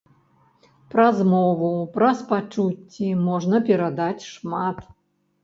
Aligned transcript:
Праз 0.93 1.19
мову, 1.33 1.69
праз 1.97 2.17
пачуцці 2.33 3.11
можна 3.27 3.61
перадаць 3.69 4.27
шмат. 4.33 4.77